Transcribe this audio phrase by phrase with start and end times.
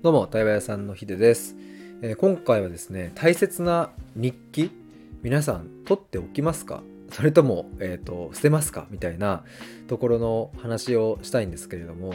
[0.00, 1.56] どうも、対話屋さんのヒデです、
[2.02, 4.70] えー今回はですね、大切な日記、
[5.24, 6.84] 皆さん取っておきますか？
[7.10, 8.86] それとも、えーと、捨てますか？
[8.90, 9.42] みたいな
[9.88, 12.14] ところの話をしたいんですけれども、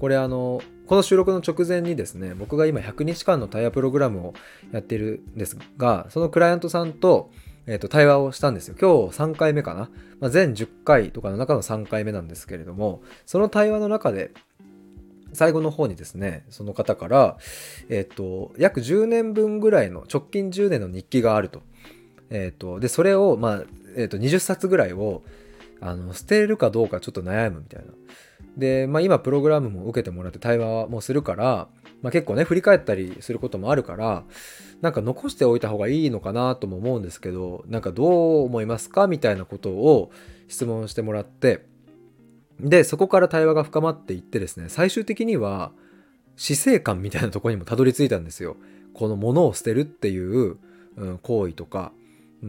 [0.00, 4.34] これあの、この収録の直前にですね、僕が今100日間の対話プログラムを
[4.72, 7.30] やっているんですが、そのクライアントさんと、
[7.66, 8.74] えーと対話をしたんですよ。
[8.80, 9.90] 今日3回目かな？
[10.18, 14.32] まあ、全10回とかの中の3回目なんですけれども、その対話の中で、
[15.32, 17.36] 最後の方にですねその方から、
[17.88, 21.62] えっと約10年分ぐらいの直近10年の日記があると。
[22.30, 23.62] えっとでそれを、まあ
[23.96, 25.22] えっと20冊ぐらいを
[25.80, 27.92] あの捨てるかどうかちょっと悩むみたいな。
[28.56, 31.68] で、まあ、今プログラムも受けてもらって対話もするから、
[32.02, 34.24] まあ、結構ね振り返ったりすることもあるから
[34.80, 40.10] なんか残しておいた方がいいのかなとも思うんですけどなんかどう思いますかみたいなことを
[40.48, 41.64] 質問してもらって
[42.62, 45.72] でそこから対話が深まっていってですね最終的には
[46.36, 48.56] 死生観みたいなとこにもたどり着いたんですよ。
[48.94, 50.56] この物を捨てるっていう、
[51.22, 51.92] 行為とか、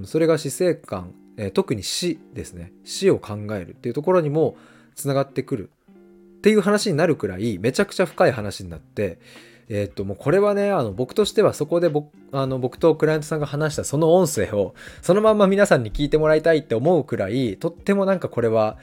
[0.05, 1.13] それが死生観、
[1.53, 4.55] 特に死ですね死を考えるっていうところにも
[4.95, 5.69] つながってくる
[6.37, 9.17] っていう話になるくらいめちゃくちゃ深い話になって
[9.69, 18.77] えっともうこれはねあの僕としてはそこで僕あの僕とクライアントさんが話したその音声をそのまんま皆さんに聞いてもらいたいって思うくらいとってもなんかこれは、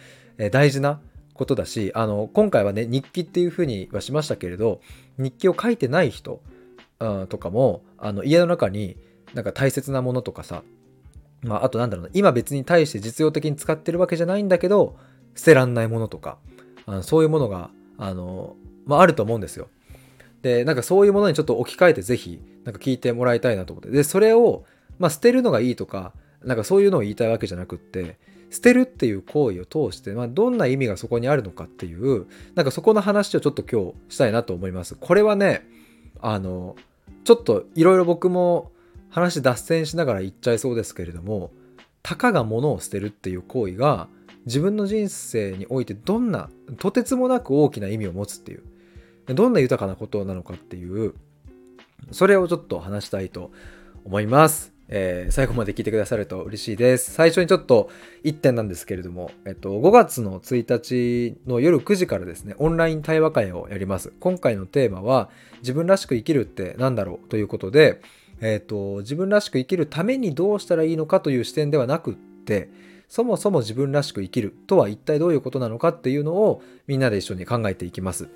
[0.50, 1.00] 大事な
[1.40, 4.82] ことだしあの今回はね日記っていうふうにはしましたけれど
[5.16, 6.42] 日記を書いてない人、
[7.00, 8.98] うんとかもあの家の中に
[9.32, 10.62] なんか大切なものとかさ
[11.42, 14.96] まあ、あとなんだろうな今別に対して実用的に使ってるわけじゃないんだけど
[15.34, 16.36] 捨てらんないものとか
[16.84, 19.68] あのそういうものがあの、まあ、あると思うんですよ。
[20.42, 24.64] でなんかそういうものにちょっと置き換えてぜひなんか聞いてもらいたいなと思ってでそれを、
[24.98, 28.18] まあ、捨てるのがいいとかなんかそういうのを言いたいわけじゃなくって
[28.50, 34.96] 捨てるっていう行為を通して、まあ、どんな意味がそこにあるのかっていうなんかそこの話をちょっと今日したいなと思います。
[34.96, 35.66] これはね
[36.20, 36.76] あの
[37.24, 38.72] ちょっといろいろ僕も
[39.08, 41.50] 話脱線しながら言っちゃいそうですけれども
[42.02, 44.08] たかが物を捨てるっていう行為が
[44.46, 48.62] 自分の人生においてどんなとてつもなく大きな意味を持つっていう
[49.34, 51.14] どんな豊かなことなのかっていう
[52.10, 53.50] それをちょっと話したいと
[54.04, 54.72] 思います。
[54.92, 57.12] えー最後まで聞いてくださると嬉しいです。
[57.12, 57.88] 最初にちょっと
[58.24, 64.12] 1点なんですけれども、えっと、5月の1日の夜9時からですね、オンライン対話会をやります。
[64.20, 65.30] 今回のテーマは、
[65.60, 68.02] 自分らしく生きるって何だろうということで、
[68.40, 72.68] えっと、自分らしく生きるためにどうしたらいいのかという視点ではなくって、
[73.08, 78.28] そもそも自分らしく生きるとは一体どういうことなのかっていうのをみんなで一緒に考えていきます。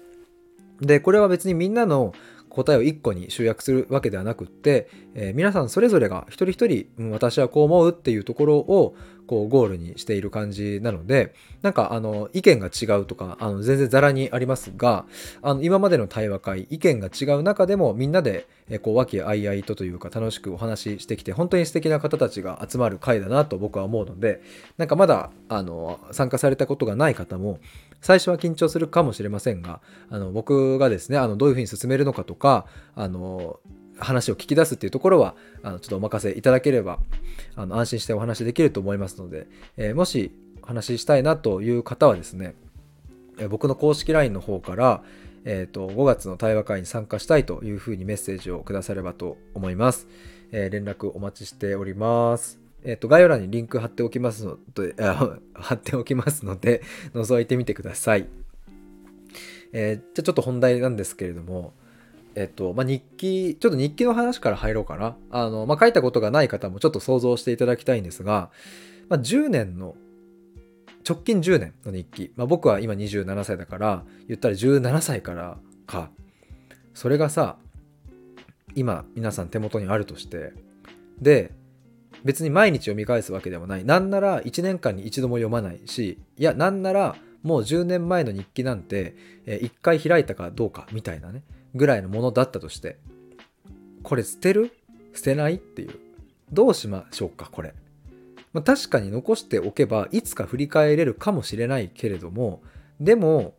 [0.80, 2.12] で、これは別にみんなの
[2.54, 15.06] 答えを一個に集約するわけではなくって、えー皆さんそれぞれが一人一人、うん私はこう思うっていうところをこうゴールにしている感じなのでなんかあの意見が違うとかあの全然ざらにありますが
[15.42, 18.46] あの今までの対話会意見が違う中でもみんなで
[18.82, 24.42] こう和気あいあいとというか楽しくお話ししてきて本当に素敵な方たちが集まる会だなと僕は思うので
[24.78, 27.60] なんかまだあの参加されたことがない方も
[28.04, 33.58] 最初は緊張するかもしれませんがあの僕がですねあのどういうふうに進めるのかとかあの
[33.98, 36.98] 話を聞き出すっていうところはあのちょっとお任せいただければ
[37.56, 39.46] あの安心してお話できると思いますので、
[39.78, 40.32] えーもし
[40.62, 42.54] お話ししたいなという方はですね
[43.48, 45.02] 僕の公式 LINE の方から、
[45.44, 50.08] えー、と5月の対話会に参加したいというふうにメッセージをくださればと思います。
[50.52, 52.63] えー連絡お待ちしております。
[52.84, 54.94] えっ、と、概要欄にリンク貼っておきますので、
[55.54, 56.82] 貼っておきますので、
[57.14, 58.28] 覗いてみてください。
[59.72, 61.72] えーじゃあちょっと本題なんですけれども、
[62.36, 65.16] えっと、まあ、日記、ちょっと日記の話から入ろうかな。
[65.30, 68.50] あの、まあ、書いたことがない方もちょっと想像していただきたいんですが、
[69.08, 69.96] まあ、10年の、
[71.08, 72.32] 直近10年の日記。
[72.36, 76.10] まあ、僕は今27歳だから、言ったら17歳からか。
[76.92, 77.56] それがさ、
[78.74, 80.52] 今皆さん手元にあるとして、
[81.20, 81.52] で、
[82.24, 83.84] 別に毎日読み返すわけでもない。
[83.84, 89.14] なんなら1年間に一度も読まないし、いや、なんならもう10年前の日記なんて、
[89.46, 91.42] え1回開いたかどうかみたいなね、
[91.74, 92.98] ぐらいのものだったとして、
[94.02, 94.72] これ捨てる？
[95.14, 95.90] 捨てないっていう。
[96.52, 97.74] どうしましょうか、これ。
[98.52, 102.62] まあ、確かに残しておけば、いつか振り返れるかもしれないけれども、
[103.00, 103.54] でも、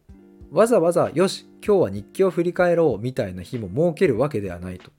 [0.51, 4.91] わざわざ、よし、今日は日記を振り返ろうみたいな日も設けるわけではないと。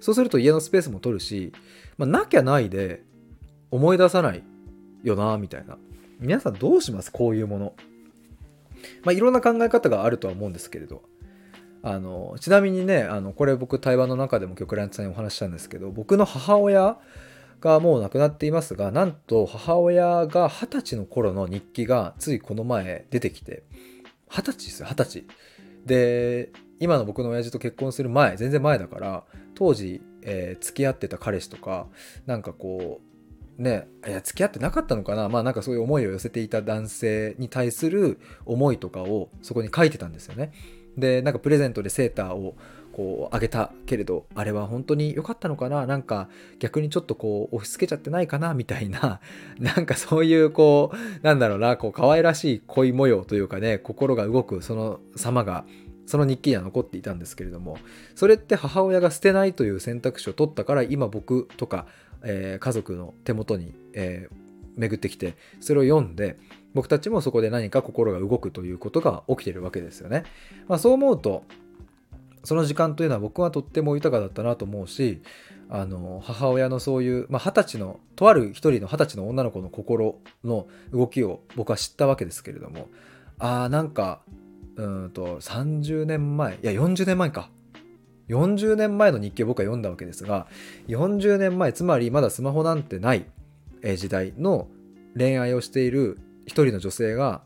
[0.00, 1.52] そうすると家のスペースも取るし、
[1.98, 3.02] まあ、なきゃないで
[3.70, 4.42] 思い出さない
[5.04, 5.78] よな、みたいな。
[6.18, 7.12] 皆さんどうします？
[7.12, 7.74] こういうもの。
[9.04, 11.02] まあ、いろんな考え方があるとは思うんですけれど。
[11.82, 16.98] あのちなみにねあのこれ僕対話の中でも今日クラントさんにお話ししたんですけど僕の母親
[17.62, 23.62] がもう亡くなっていますがなんと母親が二十歳の頃の日記がついこの前出てきて
[24.28, 25.26] 二十歳ですよ二十歳
[25.86, 29.24] で今の僕の親父と結婚する前全然前だから
[29.54, 31.86] 当時、えー、付き合ってた彼氏とか
[32.26, 33.00] なんかこ
[33.58, 40.52] うねいや付き合ってなかったのかなまあなんかそういう思いを寄せていた男性に対する思いとかをそこに書いてたんですよね。
[40.96, 42.56] でなんかプレゼントでセーターを
[43.00, 45.86] こうあげたけれどあれは本当に良かったのかな？
[45.86, 48.52] なんか逆にちょっとこう押し付けちゃってないかな？
[48.52, 49.20] みたいな。
[49.58, 51.78] なんかそういうこうなんだろうな。
[51.78, 55.64] こう可愛らしい恋模様というかね心が動くその様が
[56.04, 57.78] その日記には残っていたんですけれども。
[58.14, 61.86] それって母親が捨てないという選択肢を取ったから今僕とか、
[62.22, 64.34] えー、家族の手元に、えー、
[64.76, 66.36] 巡ってきてそれを読んで
[66.74, 70.24] 僕たちもそこで何か心が動くということが起きてるわけですよね。
[70.68, 71.44] まあ、そう思うと
[72.44, 75.22] その時間というのは僕はとっても豊かだったなと思うし
[75.68, 82.88] あの母親のそういう二十、まあ、歳のとある一人の二十歳の女の子の心の動きを僕は知ったわけですけれども
[83.38, 84.20] ああなんか
[84.76, 87.50] うんと30年前いや40年前か。
[88.28, 90.46] 40年前の日記を僕は読んだわけですが
[90.86, 93.26] 40年前つまりまだスマホなんてない
[93.96, 94.68] 時代の
[95.18, 97.42] 恋愛をしている一人の女性が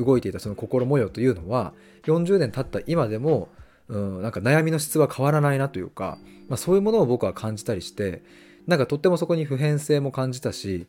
[0.00, 1.74] 動いていたその心模様というのは
[2.04, 3.48] 40年経った今でも
[3.88, 6.18] うんなんか悩みの質は変わらないなというか、
[6.48, 8.22] まあ、そういうものを僕は感じたりして
[8.66, 10.86] なんかとってもそこに普遍性も感じたし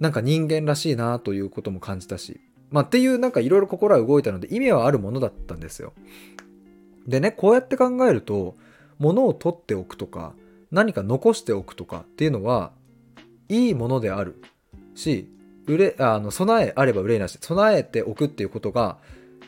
[0.00, 2.40] なんか人間らしいなということも感じたし
[2.72, 5.92] まあ、っていうなんかいろいろ心は動いたので意味はあるものだったんですよ。
[7.06, 8.56] でねこうやって考えると
[8.98, 10.32] 物を取っておくとか
[10.70, 12.72] 何か残しておくとかっていうのは
[13.48, 14.42] いいものである
[14.94, 15.28] し
[15.66, 18.98] 売れあの備えあれば憂いなし備えておくっていうことが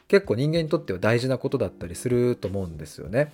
[0.08, 3.32] 結構人間にとっては大事なことだったりすると思うんですよね。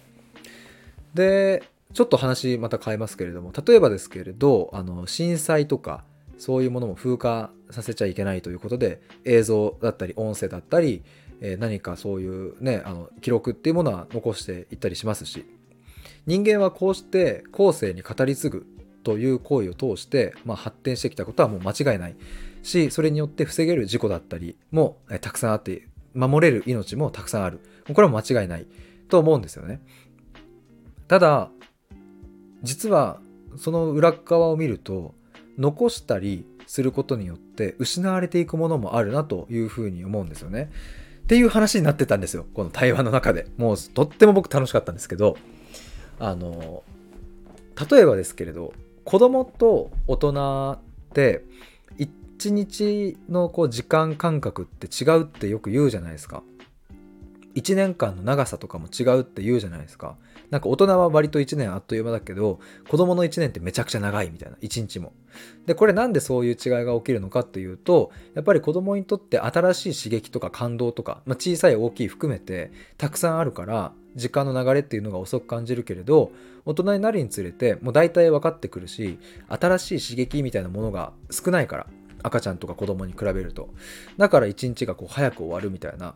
[1.14, 1.62] で
[1.92, 6.04] ちょっと話また変えますけれども例えばですけれどあの震災とか
[6.38, 11.02] そういうものも風化させちゃいけないということで映像だったり音声だったり、
[11.40, 15.44] えー、何かそういうねあの記録っていうものは残していったりしますし
[16.26, 18.66] 人間はこうして後世に語り継ぐ
[19.02, 22.16] という行為を通して、まあ、発展してきたことはもう間違いない
[22.62, 27.60] しそれによって防げる事故だったりも、えたくさんあって守れる命もたくさんある。
[27.92, 28.66] これは間違いない。
[29.08, 29.80] と思うんですよね。
[31.08, 31.50] ただ
[32.62, 33.20] 実は
[33.56, 35.14] その裏側を見ると
[35.58, 40.70] 残したりすることによって失われていくものもあるなというふうに思うんですよね。
[41.22, 42.46] っていう話になってたんですよ。
[42.54, 43.46] この対話の中で。
[43.56, 45.36] もうとっても僕楽しかったんですけど。
[46.20, 46.84] あの
[47.90, 48.74] 例えばですけれど
[49.04, 51.42] 子供と大人って
[52.40, 56.42] 一日のこう時間感覚って違うってよく言うじゃないですか。
[57.54, 60.16] 1年間の長さとかも違うって言うじゃないですか。
[60.48, 62.58] なんか大人は割と1年あっという間だけど
[62.88, 65.12] 子供の1年ってめちゃくちゃ長いみたいな1日も。
[65.66, 76.32] でこれなんでそういう違いが起きるのかっていうとやっぱり子供にとって新しい刺激とか感動とか、まあ、小さい大きい含めてたくさんあるから時間の流れっていうのが遅く感じるけれど
[76.64, 81.86] 大人になるにつれてもう大体分かってくるし新しい刺激みたいなものが少ないから
[82.22, 83.70] 赤ちゃんとか子供に比べると。
[84.16, 86.14] だから一日がこう早く終わるみたいな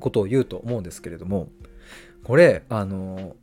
[0.00, 1.48] ことを言うと思うんですけれども
[2.24, 3.34] これあの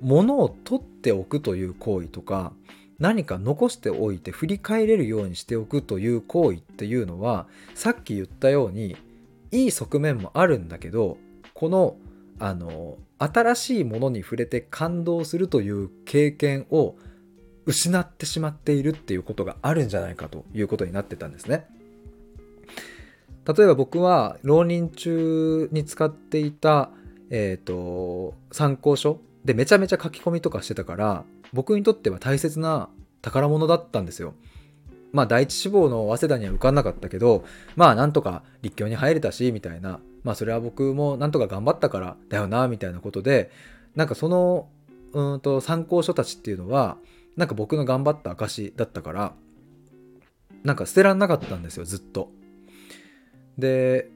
[0.00, 2.52] 物を取っておくという行為とか
[2.98, 8.96] 何か残しておいて振り返れるようにしておくという行為っていうのはさっき言ったように
[9.50, 11.18] いい側面もあるんだけど
[11.54, 11.96] この
[12.38, 16.96] あの新しいものに触れて感動するという経験を
[17.66, 21.66] 失ってしまっているっていうことがあるんじゃないかということになってたんですね。
[23.44, 26.90] 例えば僕は浪人中に使っていた、
[27.30, 32.88] えーと、参考書でめちゃめちゃ書き込みとかしてたから僕にとっては大切な
[33.20, 34.34] 宝物だったんですよ。
[35.12, 37.44] まあ第一志望の早稲田には受かんなかったけど
[37.76, 43.50] まあなんとか立教に入れたしみたいなまあそれは僕もなんとか頑張ったからだよなみたいなことで
[43.94, 44.68] なんかその
[45.12, 46.96] うんと参考書たちっていうのは
[47.36, 49.34] なんか僕の頑張った証だったから
[50.64, 52.30] なんか捨てらんなかったんですよずっと。
[53.58, 54.10] で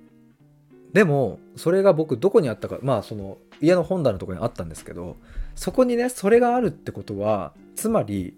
[0.93, 5.17] でもそれが僕どこにあったかまあその家の本棚のとこにあったんですけど
[5.55, 8.35] そこにねそれがあるってことはつまり、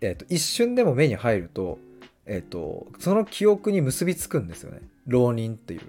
[0.00, 1.78] えーと、一瞬でも目に入ると,、
[2.26, 5.80] えーとその記憶に結びつくんですよね浪人っていう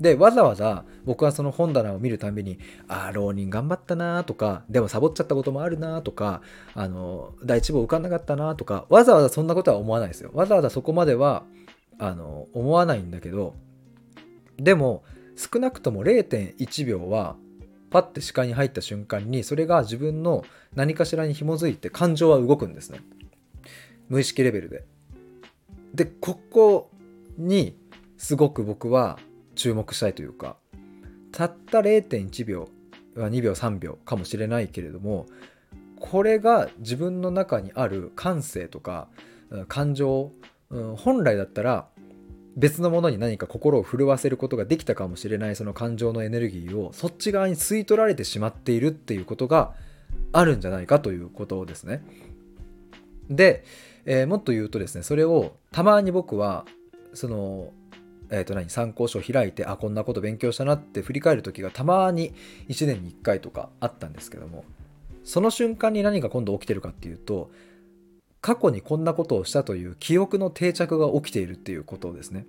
[0.00, 6.42] でわざわざ僕はその本棚を見るたびにああ浪人頑張ったなとかでもサボっちゃったこともあるなとか
[6.74, 10.30] あの第一部受かんなかったなとかわざわざそんなことは思わないですよ。
[10.34, 11.44] わざわざそこまでは
[11.98, 13.54] あの思わないんだけど
[14.58, 15.02] でも
[15.36, 17.36] 少なくとも0.1秒は
[17.90, 23.00] パッて視界に入った瞬間にそれが自分の何かしらに紐づいて感情は動くんですね。
[24.08, 24.84] 無意識レベルで。
[25.94, 26.90] でここ
[27.38, 27.76] に
[28.18, 29.18] すごく僕は
[29.56, 30.56] 注目したいというか
[31.32, 32.68] たった0.1秒
[33.16, 35.26] 2秒3秒かもしれないけれども
[35.98, 39.08] これが自分の中にある感性とか
[39.68, 40.32] 感情
[40.96, 41.88] 本来だったら
[42.56, 49.74] 別のものに何か心を震わせることができたかもしれないその感情のエネルギーをそっち側に吸い取られてしまっているっていうことが
[50.32, 52.02] あるんじゃないかということですね。
[53.28, 53.64] で、
[54.06, 56.64] えー、もっと言うとですねそれをたまに僕は
[57.12, 57.72] その
[58.30, 58.70] えー、と何？
[58.70, 62.34] 参考書を開いてあこんなこと勉強したなって振り返る時がたまに
[62.68, 64.64] 1年に1回とかあったんですけども
[65.24, 67.50] その瞬間に何が今度起きてるかっていうと
[68.40, 72.46] 過去にこんなことをしたという記憶の定着が起きているっていうことですね。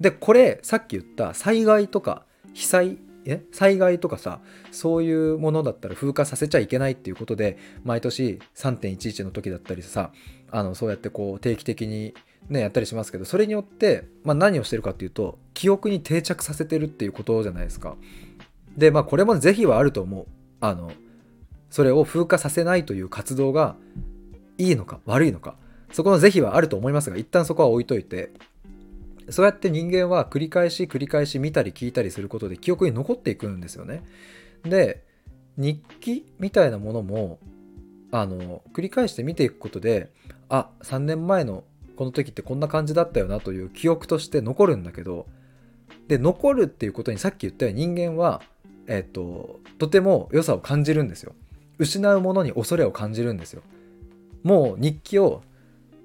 [0.00, 3.40] でこれさっき言った災害とか被災え？
[3.52, 4.40] 災害とかさ
[4.72, 10.10] そういうものだったら風化させちゃいけないっていうことで毎年3.11の時だったりさ
[10.50, 12.14] あのそうやってこう定期的に
[12.48, 17.96] ねやったりしますけどそれによって、まあ、何をしてるかっていうと記憶に定着させてるっていうことじゃないですか。
[18.76, 20.26] でまあこれも是非はあると思う。
[20.60, 20.92] あの
[21.70, 23.76] それを風化させないという活動が
[24.58, 25.56] いいのか悪いのか
[25.90, 28.30] そこの是非はあると思いますが一旦そこは置いといて
[29.30, 34.02] そうやって人間は繰り返し繰り返し見たり聞いたりすることで記憶に残っていくんですよね。
[34.64, 35.02] で
[35.56, 37.38] 日記みたいなものも
[38.10, 40.10] あの繰り返して見ていくことで
[40.48, 41.64] あ3年前の
[42.02, 45.26] この時ってこんな感じだったよなという記憶として残るんだけど
[46.08, 48.42] で残るっていうことにさっき言ったように人間は、
[48.88, 51.32] えっと、とても良さを感じるんですよ。
[51.78, 53.62] 失うものに恐れを感じるんですよ。
[54.42, 55.42] もう日記を、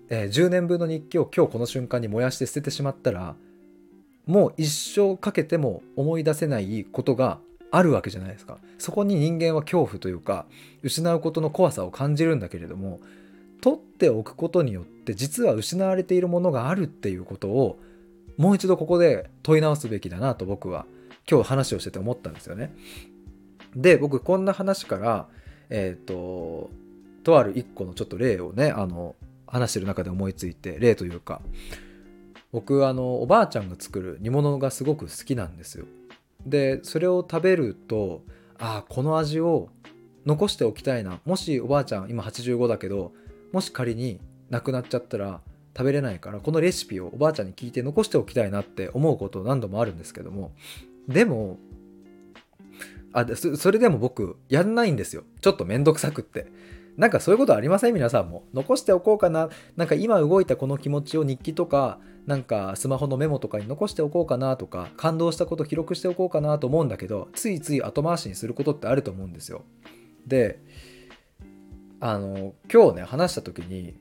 [0.10, 3.36] えー、10年分の日記を今日この瞬間に燃やして捨ててしまったら
[4.27, 7.39] もう一生かけても思い出せないことが
[7.72, 8.60] あるわけじゃないですか。
[8.77, 10.46] そこに人間は恐怖というか
[10.84, 13.00] 失うことの怖さを感じるんだけれども
[13.62, 17.80] 取っておくことによって実は失われているものがあるっていうことを
[18.38, 20.86] もう一度ここで問い直すべきだなと僕は
[21.30, 22.74] 今日話をしてて思ったんですよね。
[23.76, 25.28] で僕こんな話から
[25.70, 26.70] えっ、ー、と
[27.24, 29.16] とある一個のちょっと例をねあの
[29.48, 31.42] 話してる中で思いついて例というか
[32.52, 35.86] 僕あのおばあちゃんが作る煮物がすごく好きなんですよ。
[36.46, 38.22] でそれを食べると
[38.58, 39.70] ああこの味を
[40.26, 43.12] 残しておきたいなもしおばあちゃん今85だけど
[43.58, 44.20] もし仮に
[44.52, 45.42] 亡くなっちゃったら
[45.76, 50.52] 食べれないからこのレシピをおばあちゃんに聞いて残しておきたいなって思うこと何度もあるんですけども。
[51.08, 51.58] でも
[53.14, 55.24] あそれでも僕やんないんですよ。
[55.42, 56.52] ちょっとめんどくさくって。
[56.98, 57.96] なんかそういうことありません？
[57.96, 58.44] 皆さんも。
[58.54, 59.50] 残しておこうかな。
[59.76, 69.66] なんか今動いたこの気持ちを日記とかなんかスマホのメモとかに残しておこうかなとか感動したこと記録しておこうかなと思うんだけどついつい後回しにすることってあると思うんですよ。
[70.28, 70.60] で
[72.00, 74.00] あの今日ね話した時に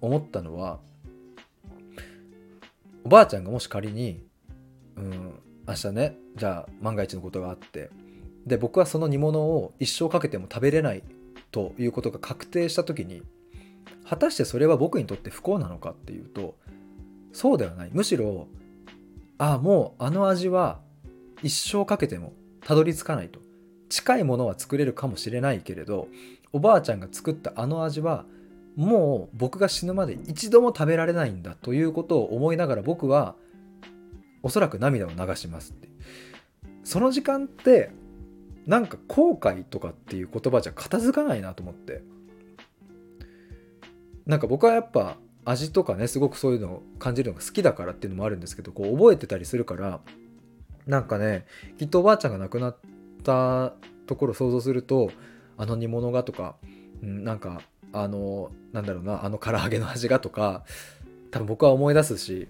[0.00, 0.78] 思ったのは
[3.04, 4.22] おばあちゃんがもし仮に、
[4.96, 7.90] うん、明日ねじゃあ万が一のことがあって
[8.46, 11.02] で僕はその煮物を一生かけても食べれない
[11.50, 13.22] ということが確定した時に
[14.08, 16.56] 果たしてそれは僕にとって不幸なのかっていうと
[17.32, 17.90] そうではない。
[17.92, 18.48] むしろ
[19.38, 20.80] ああもうあの味は
[21.42, 23.40] 一生かけてもたどり着かないと。
[23.88, 26.08] 近いものは作れるかもしれないけれど
[26.54, 28.24] おばあちゃんが作ったあの味は
[28.76, 33.34] もう僕が死ぬまで一度も食べられないんだということを思いながら僕は
[34.44, 35.88] おそらく涙を流しますって。
[36.84, 37.90] その時間って
[38.66, 42.02] なんか後悔とかっていう言葉じゃ片付かないなと思って。
[44.24, 50.00] なんか僕はやっぱ味とかねすごくそういうのを感じるのが好きだからっていうのもあるんですけどこう覚えてたりするから
[50.86, 51.46] なんかね
[51.78, 52.76] きっとおばあちゃんが亡くなっ
[53.24, 53.74] た
[54.06, 55.10] ところを想像すると
[55.56, 56.56] あの煮物がとか、
[57.02, 57.60] うん、なんか
[57.92, 60.64] あのなんだろうなあの唐揚げの味がとか
[61.30, 62.48] 多分僕は思い出すし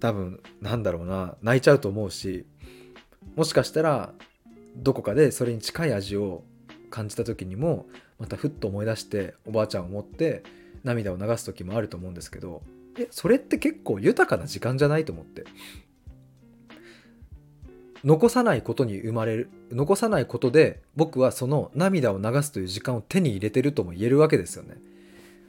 [0.00, 2.46] 多分なんだろうな泣いちゃうと思うし
[3.34, 4.12] もしかしたら
[4.76, 6.44] どこかでそれに近い味を
[6.90, 7.86] 感じた時にも
[8.18, 10.42] またふっと思い出しておばあちゃんを持って
[10.84, 12.62] 涙を流す時もあると思うんですけど
[12.98, 15.44] えそれって結構豊かな時間じゃないと思って。
[18.06, 24.76] 残さないことに生まれる残さないことで僕はその涙を流すという時間を手に入れてるとも言えるわけですよね。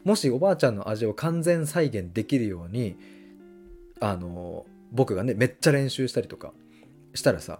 [0.04, 2.98] もしおばあちゃんの味を完全再現できるように
[4.00, 6.52] あの僕がねめっちゃ練習したりとか
[7.14, 7.60] したらさ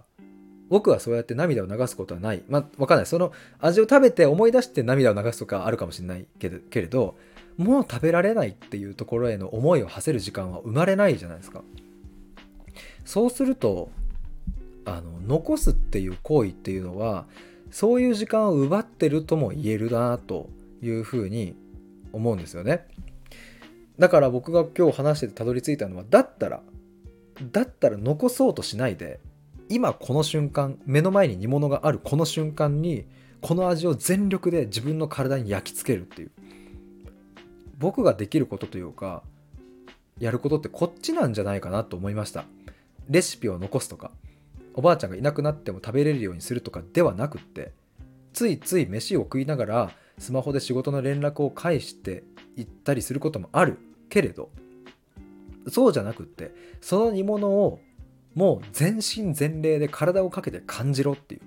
[0.68, 2.42] 僕はそうやって涙を流すことはない。
[2.48, 3.06] まあ、わかんない。
[3.06, 7.16] その味を食べて思い出して涙を流すとかあるかもしれないけけれど、
[7.56, 11.62] もう食べられないっていうところへの思いを馳せる時間は生まれないじゃないですか。
[13.04, 13.90] そうすると、
[14.96, 17.26] あの残すっていう行為っていうのは
[17.70, 20.48] そういう時間を奪ってるとも言えるなと
[20.82, 21.54] いうふうに
[22.12, 22.86] 思うんですよね。
[23.98, 26.62] だから僕が今日話しててたどり着いたのはだったら
[27.52, 29.20] だったら残そうとしないで
[29.68, 33.04] 今この瞬間目の前に煮物があるこの瞬間に
[33.40, 36.30] この味を全力で自分の体に焼き付けるっていう。
[37.78, 39.22] 僕ができることというか
[40.18, 42.44] やることってこっちなんじゃないかなと思いました。
[43.08, 44.10] レシピを残すとか。
[44.78, 47.72] おばあちゃんがいなくなっても食べれるようにするとかではなくって
[48.32, 52.22] ついつい飯を食いながらスマホで仕事の連絡を返して
[52.56, 53.76] いったりすることもある。
[54.08, 54.50] けれど
[55.68, 57.80] そうじゃなくってその煮物を
[58.36, 61.40] もう全身全霊で体をかけて感じろっていう。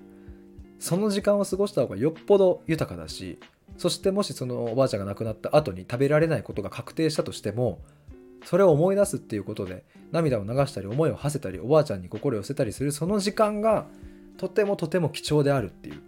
[0.78, 3.38] その時間を過ごした方がよっぽど豊かだし
[3.78, 7.78] そしてもしそのおばあちゃんが亡くなった後に食べられないことが確定したとしても
[8.44, 13.86] それを思い出すっていうことで涙を流したり思いを馳せたりおばあちゃんに心を寄せたりするその時間が
[14.36, 16.02] とてもとても貴重であるっていう。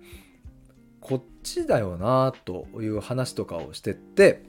[1.04, 4.42] こっちだよなという話とかをしてって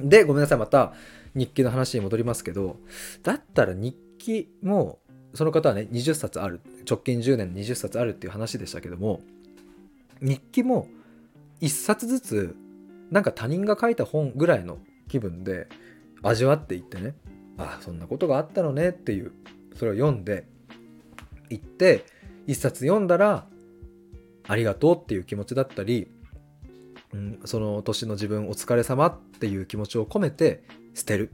[0.00, 0.92] でごめんなさいまた
[1.34, 2.76] 日記の話に戻りますけど
[3.22, 4.98] だったら日記も
[5.32, 9.20] その方はね20冊ある直近10年20冊あるっていう話でしたけども
[10.20, 10.88] 日記も
[11.60, 12.56] 1冊ずつ
[13.12, 14.78] なんか他人が書いた本ぐらいの
[15.08, 15.68] 気分で
[16.22, 17.14] 味わっていってね。
[17.58, 18.90] あそんなことがあったのね。
[18.90, 19.32] っていう。
[19.74, 20.46] それを読んで
[21.48, 22.04] いって
[22.48, 23.46] 1冊読んだら
[24.46, 26.10] ありがとうっていう気持ちだったり、
[27.12, 31.32] うん、その年の自分お疲れ様っていう気持ちを込めて捨てる。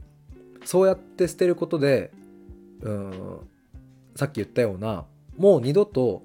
[0.65, 2.11] そうやって捨てることで
[2.81, 3.39] うん
[4.15, 5.05] さっき言ったような
[5.37, 6.23] もう二度と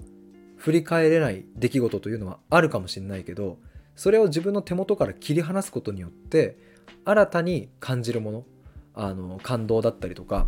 [0.57, 3.57] 振り返れない出来事というのはあるかもしれないけど
[3.95, 6.57] それを自分の手元から切り離すことによって
[7.05, 8.45] 新たに感じるもの
[8.95, 10.47] あの感動だったりとか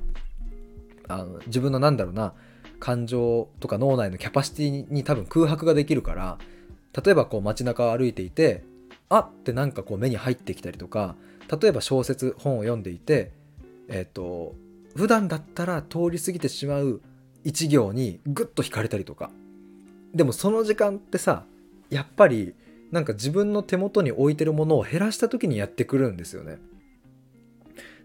[1.08, 2.34] あの自分のなんだろうな
[2.80, 6.38] 感情とか脳内のキャパシティに多分空白ができるから
[7.04, 8.64] 例えばこう街中を歩いていて
[9.10, 11.16] あってなんかこう目に入ってきたりとか
[11.62, 13.32] 例えば小説本を読んでいて
[13.88, 14.56] えっ、ー、と
[14.96, 17.02] 普段だったら通り過ぎてしまう
[17.44, 19.30] 一行にグッと惹かれたりとか。
[20.14, 21.44] でもその時間ってさ
[21.90, 22.55] やっぱり
[22.92, 26.58] なんか自分の手元に置いてるものを減らした時にやってくるんですよね。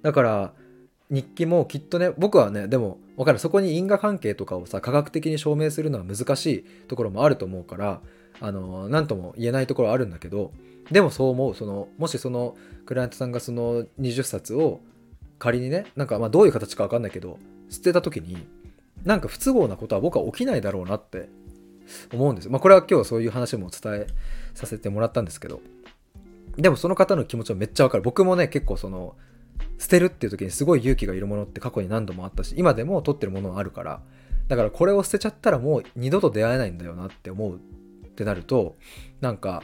[0.03, 0.53] だから
[1.11, 3.39] 日記もきっとね僕はねでも分かる。
[3.39, 8.01] そこに因果関係とかをさ科学的に証明するのは難しいところもあると思うから
[8.41, 10.53] あの何とも言えないところあるんだけど
[10.91, 11.55] でもそう思う。
[11.55, 14.81] そのもしそのクライアントさんがその20冊を
[15.39, 18.47] 仮にねなんかまあどういう形か分かんないけど捨てた時に
[19.05, 21.29] なんか不都合なことは僕は起きないだろうなって
[22.13, 22.53] 思うんですよ。
[22.53, 24.07] まあこれは今日はそういう話もお伝え
[24.55, 25.61] させてもらったんですけど
[26.57, 28.03] でもその方の気持ちはめっちゃわかる。
[28.03, 29.17] 僕もね結構その
[29.81, 34.03] 捨てるっていう時にすごい勇気がいるものって過去に何度もあったし今でも取ってるものはあるから
[34.49, 37.59] だからこれを捨てちゃったらもう二度と出会えないんだよなって思うっ
[38.11, 38.77] てなると
[39.23, 39.63] なんか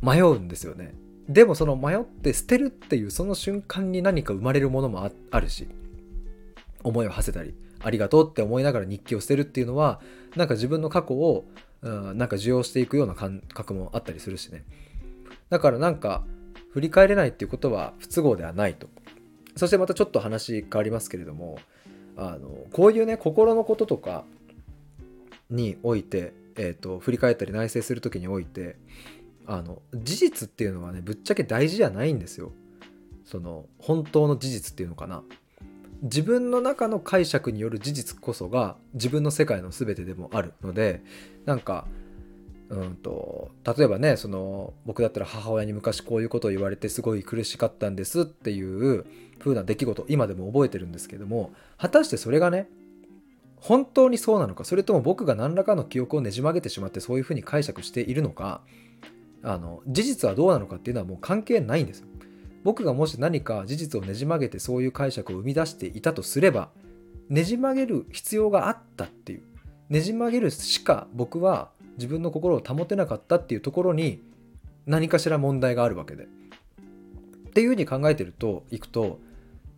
[0.00, 0.94] 迷うんですよね。
[1.28, 5.66] でもその迷って捨てるっていうその瞬間に何か生まれるものもあるし
[6.84, 10.00] 思いを馳せたりありがとうって思いながら日記を捨てるっていうのは
[10.36, 11.46] なんか自分の過去を、
[11.82, 14.64] なんか受容していくような感覚もあったりするしね。
[15.50, 16.24] だからなんか
[16.72, 18.88] 振り返れないっていうことは不都合ではないと。
[19.56, 21.58] そしてまたちょっと話変わりますけれども
[22.16, 24.24] あのこういうね心のこととか
[25.50, 28.76] において、えーと、振り返ったり内省する時において
[29.46, 32.52] あの事実っていうのはねぶっちゃけ大事じゃないんですよ。
[33.24, 35.22] その本当の事実っていうのかな。
[36.02, 41.02] 自分の中の解釈による事実こそが自分の世界の全てでもあるので
[41.46, 41.86] なんか
[42.68, 49.06] うんと例えばねその僕だったら母親に昔こういうことを言われてすごい苦しかったんですっていう
[49.38, 52.68] 風な出来事今でも覚えてるんですけども果たしてそれがね
[53.56, 58.62] 本当にそうなのかそれとも僕が何らかの記憶をねじ曲げてしまってそういう風に解釈しているのか
[59.42, 62.04] あの事実はどうなのかっていうのはもう関係ないんです。
[62.64, 66.70] 僕がもし何か事実をねじ曲げてそういう解釈を生み出していたとすれば
[67.28, 69.42] ねじ曲げる必要があったっていう
[69.88, 74.22] ねじ曲げるしか僕は自分の心を保てなかったっていうところに
[74.86, 76.24] 何かしら問題があるわけで。
[76.24, 76.28] っ
[77.56, 79.18] ていうふうに考えてるといくと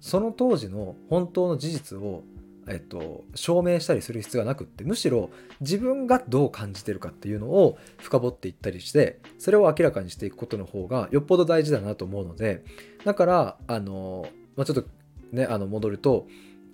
[0.00, 2.24] その当時の本当の事実を、
[2.66, 12.64] えっと、証明したりする必要はなくってむしろ自分がどう感じてるかっていうのを深掘っていったりしてそれを明らかにしていくことの方がよっぽど大事だなと思うので
[13.04, 14.88] だからあの、まあ、ちょっと
[15.30, 16.26] ねあの戻ると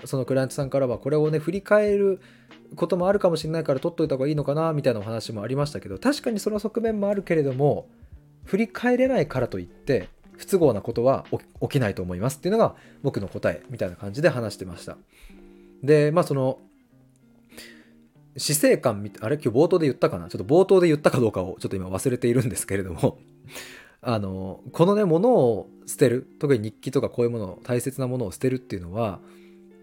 [0.06, 2.20] そのクライアントさんからはこれをね振り返る
[2.76, 7.88] こともあるかもしれないから取っといた方がいいのかなみたいなお話もありましたけど確かにその側面もあるけれども
[8.44, 11.24] 振り返れないからといって不都合なことは
[11.62, 14.96] 起きないと思いますっていうのが僕の答えみたいな感じで話してました。
[15.82, 16.58] でまあその
[18.36, 19.36] 死生観あれ？
[19.36, 20.28] 今日冒頭で言ったかな？
[20.28, 23.18] ちょっと冒頭で言ったかどうかをちょっと今忘れているんですけれども
[24.02, 29.20] あのこのね物を捨てる特に日記とかこういうもの大切なものを捨てるっていうのは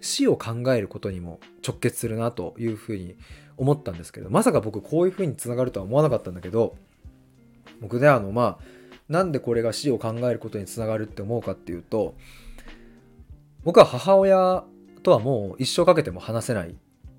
[0.01, 3.15] 死を考えることにも直結するなというふうに
[3.57, 6.75] 思ったんですけどまさか僕こういうふうにつながるとは思わなかったんだけど
[7.79, 8.59] 僕であのまあ
[9.07, 12.15] なんでこれが死を考えることにつながるって思うかっていうと
[13.63, 14.63] 僕は母親
[15.03, 16.75] とはもう一生かけても話せない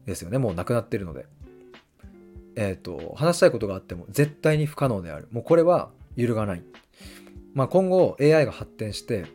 [0.07, 0.39] ですよね。
[0.39, 1.27] もう亡くなってるので。
[2.55, 5.29] えっ、ー、と話したいことがあっても絶対に不可能である。
[5.31, 6.63] もうこれは揺るがない。
[7.55, 9.27] まあ今後 AI が発展して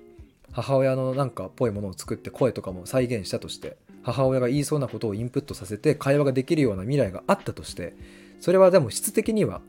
[0.58, 7.96] 母親のなんかっぽいものを作って声とかも再現したとして母親が言いそうなことをインプットさせて会話ができるような未来があったとして
[8.40, 9.62] それはでも質的には、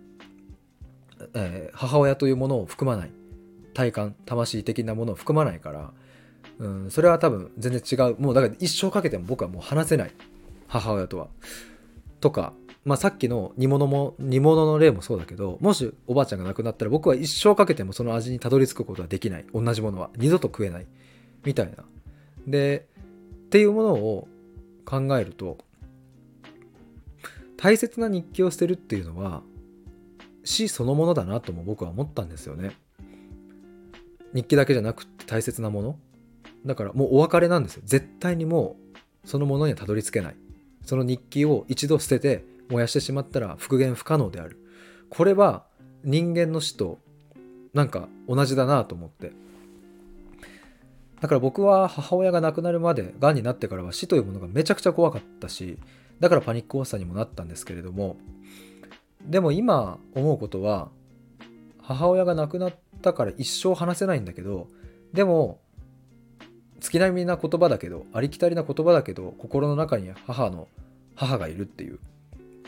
[1.35, 3.11] えー、母親というものを含まない
[3.75, 5.93] 体感魂的なものを含まないから
[6.59, 10.13] うん、それは多分全然違うもうだから一生かけても僕はもう話せない
[10.67, 11.29] 母親とは。
[12.21, 12.53] とか、
[12.85, 19.47] まあ、さっきの煮物も煮物の例もそうだけどもしおばあちゃんが亡くなったら僕は一生かけてもその味にたどり着くことはできない。
[19.53, 20.11] 同じものは。
[20.17, 20.87] 二度と食えない。
[21.45, 21.85] みたいな。
[22.47, 22.87] で
[23.47, 24.29] っていうものを
[24.85, 25.59] 考えると
[27.57, 29.43] 大切な日記を捨てるっていうのは
[30.45, 32.73] 死そのものだなとも僕は思ったんですよね。
[34.33, 35.99] 日記だけじゃなくて大切なもの。
[36.65, 37.83] だからもうお別れなんですよ。
[37.85, 38.77] 絶対にも
[39.25, 40.37] うそのものにはたどり着けない。
[40.85, 44.59] その日記を一度捨てて燃やしてしまったら復元不可能である。
[45.11, 45.65] これは
[46.05, 46.99] 人間の死と
[47.75, 49.33] なんか同じだなと思って。
[51.21, 55.77] だから僕は母親が亡くなるまでがんになってからは死というものがめちゃくちゃ怖かったし
[56.21, 58.17] だからパニック発作にもなったんですけれども。
[59.25, 60.91] でも今思うことは
[61.83, 64.69] 母親が亡くなったから一生話せないんだけど
[65.13, 65.61] でも
[66.81, 70.69] 月並みな言葉だけどありきたりな言葉だけど心の中に母の
[71.17, 71.99] 母がいるっていう。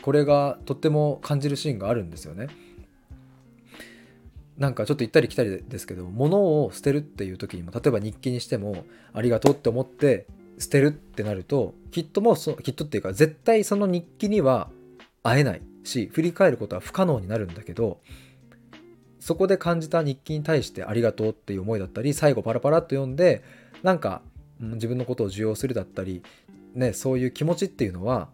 [0.01, 2.47] これがとっても感じるシーンがあるんですよね。
[4.57, 10.27] なんかちょっと行ったり来たりですけど物を捨てるっていう時にも例えば日記にしてもありがとうって思って
[10.59, 14.69] 捨てるってなるときっともうそきっとっていうか絶対その日記には
[15.23, 18.01] 会えないし振り返ることは不可能になるんだけど
[19.19, 23.43] そこで感じた日記に対してありがとうっていう思いだったり最後パラパラっと読んで
[23.81, 24.21] なんか
[24.59, 26.21] 自分のことを受容するだったり、
[26.75, 28.29] ね、そういう気持ちっていうのは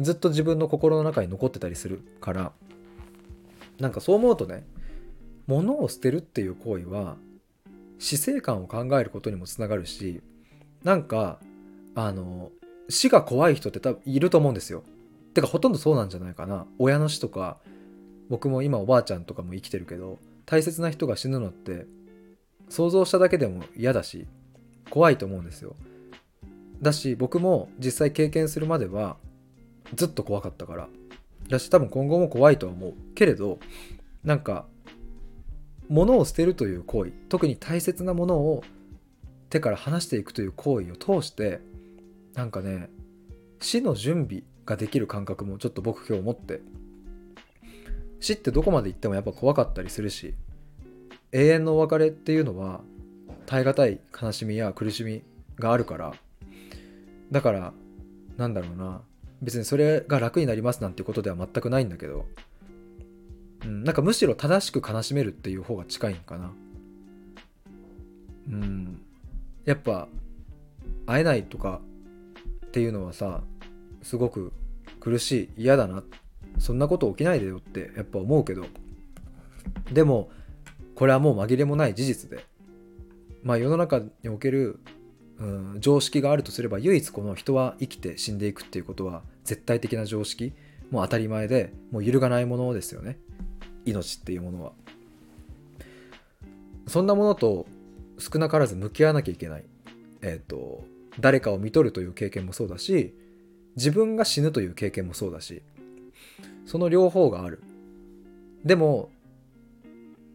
[0.00, 2.52] ずっと自分の心の中に残ってたりするから
[3.78, 4.64] なんかそう思うとね
[5.46, 7.16] 物を捨てるっていう行為は
[7.98, 10.20] 死生観を考えることにもつながるし
[10.82, 11.38] なんか
[11.94, 12.50] あの
[12.88, 14.82] 死が怖い人って多分いると思うんですよ。
[15.32, 16.66] てかほとんどそうなんじゃないかな。
[16.78, 17.56] 親の死とか
[18.28, 21.86] 僕も今おばあちゃんとかも生きてるけど大切な人が死ぬのって
[22.68, 24.26] 想像しただけでも嫌だし
[24.90, 25.76] 怖いと思うんですよ
[26.82, 29.16] だし僕も実際経験するまでは
[29.94, 30.88] ずっと怖かったから。
[31.48, 32.94] だし多分今後も怖いとは思う。
[33.14, 33.58] けれど
[34.22, 34.66] なんか
[35.88, 38.64] 物を捨てるという行為特に大切なものを
[39.50, 41.60] 手から離していくという行為を通して
[42.34, 42.88] なんかね
[43.60, 46.60] 死の準備ができる感覚もちょっと僕今日思って。
[48.20, 50.34] 死ってどこまで行ってもやっぱ怖かったりするし
[51.32, 52.80] 永遠のお別れっていうのは
[53.44, 55.22] 耐え難い悲しみや苦しみ
[55.58, 56.14] があるから。
[57.30, 57.74] だから
[58.38, 59.02] なんだろうな。
[59.44, 62.24] 別にそれが楽になりますなんてことでは全くないんだけど、
[63.64, 66.52] うん、なんかむしろ正しく悲しめるっていう方が近いんかな。
[68.48, 69.00] うん。
[69.64, 70.08] やっぱ
[71.06, 71.80] 会えないとか
[72.66, 73.42] っていうのはさ
[74.02, 74.52] すごく
[74.98, 76.02] 苦しい嫌だな。
[76.58, 78.64] そんなこと起きないでよってやっぱ思うけど。
[79.92, 80.30] でも
[80.94, 82.44] これはもう紛れもない事実で。
[83.42, 84.80] まあ、世の中における、
[85.38, 90.52] うん、常識があるとすれば唯一この人は生きて死んでいくっていうことは絶対的な常識
[90.90, 93.18] もう当たり前でもう揺るがないものですよね。
[93.84, 94.72] 命っていうものは。
[96.86, 97.66] そんなものと
[98.18, 99.64] 少なからず向き合わなきゃいけない。
[100.22, 100.84] えっ、ー、と
[101.20, 103.14] 誰かを見とるという経験もそうだし
[103.76, 105.62] 自分が死ぬという経験もそうだし
[106.66, 107.62] その両方がある。
[108.64, 109.10] でも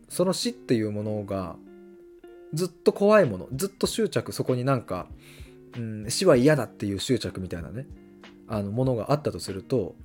[0.08, 1.56] その死っていうものが
[2.54, 5.08] ずっと怖いものずっと執着そこになんか、
[5.78, 7.86] うん、死は嫌だっていう執着みたいなね。
[8.49, 9.95] あのものがあったとすると、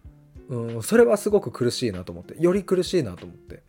[0.48, 3.62] うん、それはすごく苦しいなと思ってより苦しいなと思って。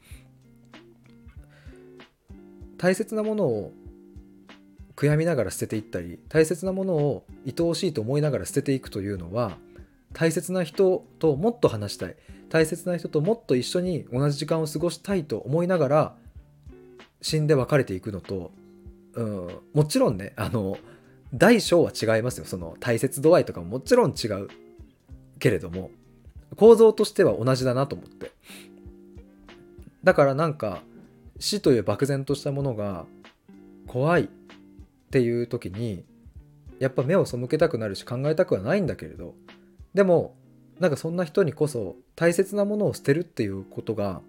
[2.78, 3.72] 大切なものを
[4.98, 9.58] 悔やみながら捨てていったり大切なものを愛おしいと思いながら捨てていくというのは
[10.14, 12.16] 大切な人ともっと話したい。
[12.50, 16.16] 大切な人ともっと一緒に同じ時間を過ごしたいと思いながら
[17.22, 18.52] 死んで別れていくのと
[19.16, 20.78] うん、もちろんねあの
[21.34, 22.46] 大小は違いますよ。
[22.46, 24.50] その大切度合いとかももちろん違う。
[25.40, 25.92] けれども
[26.56, 28.32] 構造としては同じだなと思って。
[30.04, 30.84] だからなんか
[31.40, 33.06] 死という漠然としたものが
[33.88, 34.28] 怖いっ
[35.12, 36.06] ていう時に
[36.80, 39.34] やっぱ目を背けたくなるし考えたくはないんだけれど
[39.94, 40.36] でも
[40.80, 44.22] なんかそんな人にこそ大切なものを捨てるっていうことが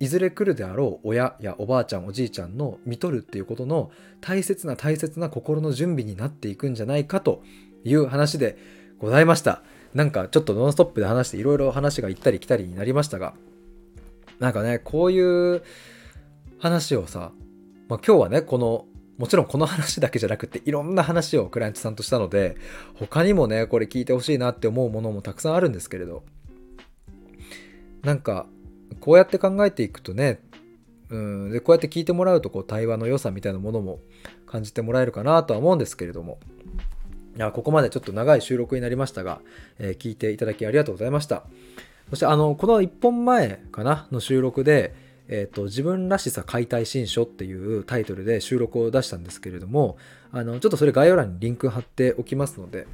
[0.00, 7.42] いずれ来るであろう親やおばあちゃんおじいちゃんの見とるっていうことの大切な大切な心の準備になっていくんじゃないかと
[7.84, 8.58] いう話で
[8.98, 9.62] ございました。
[9.94, 13.34] なんかちょっとノンストップで話していろいろ話が行ったり来たりになりましたが
[14.40, 15.62] なんかねこういう
[16.58, 17.32] 話をさ、
[17.88, 18.86] まあ、今日はねこの
[19.18, 22.56] もちろんこの話だけじゃなくていろんな話をクライアントさんとしたので
[22.94, 26.24] 他にもねこれ聞いてほしいなって思うものもたくさんあるんですけれど
[28.02, 28.46] なんか
[29.00, 30.40] こうやって考えていくとね
[31.10, 34.00] うんでこうやって聞いてもらうとこう対話の良さみたいなものも
[34.46, 36.38] 感じてもらえるかなとは思うんですけれども
[37.36, 39.40] やここまでちょっと長い収録になりましたが、
[39.78, 41.44] えー、聞いていただきありがとうございました。
[42.10, 44.94] そしてあのこの1本前かなの収録で
[45.28, 49.96] えーと、自分らしさ解体新書っていうタイトルで収録を出したんですけれども
[50.32, 52.86] あのちょっとそれ概要欄にリンク貼っておきますので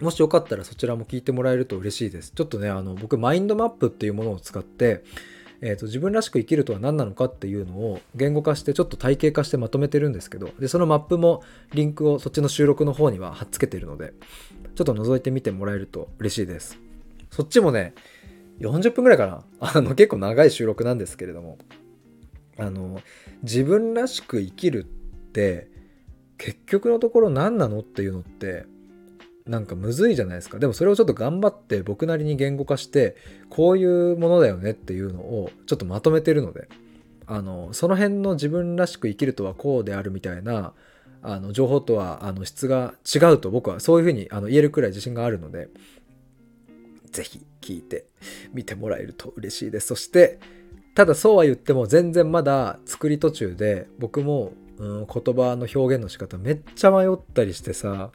[0.00, 2.32] もしよかったらそちらも聞いてもらえると嬉しいです。
[2.34, 5.04] ちょっとねあの僕マインドマップっていうものを使って
[5.64, 14.12] えーと、自分らしく生きるとは何なのかっていうのを言語化してちょっと体系化してまとめてるんですけどでそのマップもリンクをそっちの収録の方には貼っつけてるので
[14.74, 16.78] ちょっと覗いてみてもらえると嬉しいです。
[17.30, 17.94] そっちもね
[18.60, 19.44] 40分ぐらいかな。
[19.60, 21.58] あの結構長い収録なんですけれども。
[22.58, 23.00] あの
[23.42, 24.86] 自分らしく生きるっ
[25.32, 25.68] て
[26.36, 28.66] 結局のところ何なのっていうのって
[29.46, 33.16] なんかむずいじゃないですかでもそれをちょっと頑張って僕なりに言語化して
[33.50, 36.68] こういうものだよねっていうのをちょっとまとめてるので
[37.26, 40.72] あのその辺の自分らしく生きるとはこうであるみたいな
[41.22, 45.68] あの情報とはあの質が違うと僕はそういうふうにあの言えるくらい自信があるので
[47.12, 48.06] ぜひ聞いて
[48.52, 49.88] みてもらえると嬉しいです。
[49.88, 50.38] そして、
[50.94, 58.10] ただそうは言っても全然まだ作り途中で僕も、うん、言葉の表現の仕方めっちゃ迷ったりしてさ、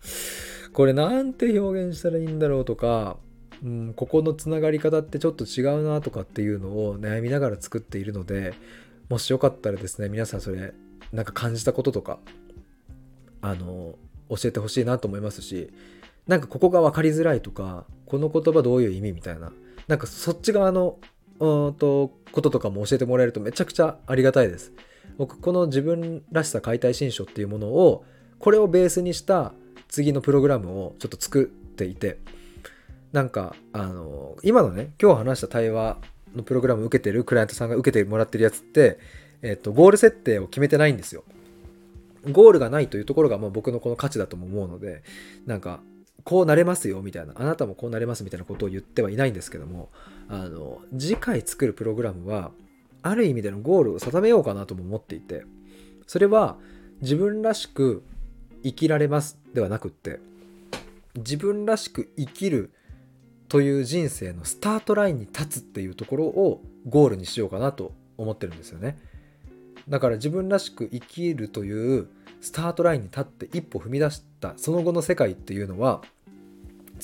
[0.78, 3.18] これなんて表現したらいいんだろうとか、
[3.64, 8.54] うん、ここのつながり方ってちょっと違うなとかっていうのを悩みながら作っているので、
[9.10, 10.76] もしよかったらですね、皆さんそれ
[11.12, 12.20] なんか感じたこととか、
[13.42, 13.96] あの、
[14.30, 15.74] 教えてほしいなと思いますし、
[16.28, 19.52] なんかここが分かりづらいとか、この言葉どういう意味みたいな、
[19.88, 21.00] なんかそっち側の
[21.40, 24.74] うんとこととかも教えてもらえるとめちゃくちゃありがたいです。
[25.18, 28.06] 僕この自分らしさ解体新書っていうものを
[28.38, 29.54] これをベースにした
[29.88, 31.46] 次のプログラムをちょっと作っ
[31.76, 32.20] ていて
[33.14, 35.98] なんかあの今のね今日話した対話
[36.36, 39.00] のプログラムを受けてるクライアントさんが受けてもらってるやつって、
[39.42, 41.24] えっと、ゴール設定を決めてないんですよ。
[42.32, 45.04] ゴールがないというところがまあ僕のこの価値だとも思うので
[45.46, 45.80] なんか
[46.24, 49.90] こうなれますよみたいなあなたもこうなれますみたいなことを言ってはいないんですけども
[50.28, 52.52] あの次回作るプログラムは
[53.02, 55.46] ある意味でのゴールを定めようかなとも思っていて
[56.06, 56.58] それは
[57.02, 58.04] 自分らしく
[58.68, 60.20] 生きられますではなくって
[61.16, 62.72] 自分らしく生きる
[63.48, 68.98] という人生のスタートラインに立つっていうところをゴールにしようかなと思ってるんですよね。
[69.88, 72.10] だから自分らしく生きるという
[72.42, 76.02] スタートラインに立って一歩踏み出したその後の世界っていうのは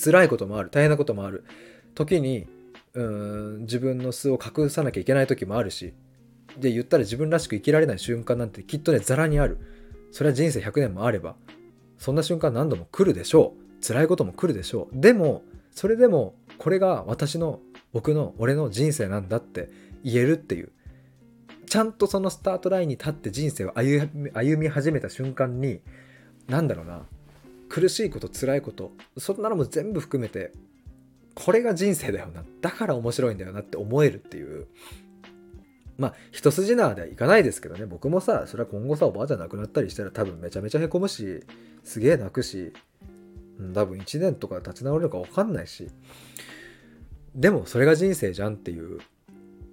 [0.02, 1.44] 辛いこともある大変なこともある。
[1.94, 2.46] 時に
[2.92, 5.94] うん自分の素を隠さなきゃいけない時もあるし
[6.58, 9.58] で言ったら自分らしく生きられない瞬間なんてきっとねざらにある。
[10.14, 11.34] それは人生100年もあれば
[11.98, 13.84] そんな瞬間何度も来るでしょう。
[13.84, 15.00] 辛いことも来るでしょう。
[15.00, 17.58] でもそれでもこれが私の
[17.92, 19.70] 僕の俺の人生なんだって
[20.04, 20.70] 言えるっていう。
[21.66, 25.80] ちゃんとそのスタートラインに立って人生を歩み始めた瞬間に
[26.46, 27.02] 何だろうな。
[27.68, 30.52] 苦しいこと辛いことそんなのも全部含めて
[31.34, 32.44] これが人生だよな。
[32.60, 34.68] だから面白いんだよなって思えるっていう。
[35.98, 37.86] まあ一筋縄ではいかないですけどね。
[37.86, 41.42] 僕もさそれは今後さおばあちゃん亡くなったりしたら多分めちゃめちゃへこむし
[41.82, 42.72] すげえ泣くし、
[43.58, 45.88] うん、多分1年とか立ち直るのか分かんないし。
[47.34, 49.00] でもそれが人生じゃんっていう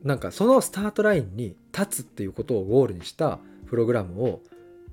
[0.03, 4.41] なんかそのスタートラインに立つっていうことをゴールにしたプログラムを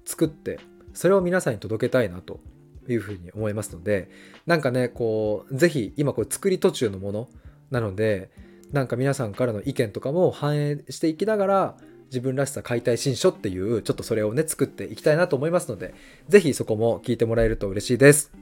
[0.04, 0.60] 作って
[0.92, 2.40] それを皆さんに届けたいなと
[2.88, 4.10] いうふうに思いますので
[4.46, 7.28] なんかねこう是非今これ作り途中のもの
[7.70, 8.30] なので
[8.72, 11.76] なんか皆さんからの意見とかも反映していきながら
[12.06, 15.94] 自分らしさ解体新書っていうちょっとそれをね作っていきたいなと思いますので
[16.28, 18.32] 是非そこも聞いてもらえると嬉しいです。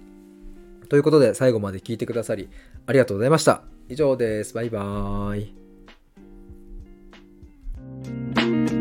[0.88, 2.48] ということで最後まで聞いてくださり
[2.86, 3.62] ありがとうございました。
[3.88, 4.54] 以上です。
[4.54, 5.52] バイバー
[8.72, 8.75] イ。